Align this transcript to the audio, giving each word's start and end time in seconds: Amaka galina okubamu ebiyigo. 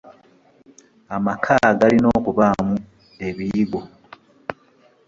Amaka 1.15 1.55
galina 1.79 2.07
okubamu 2.17 2.75
ebiyigo. 3.27 3.81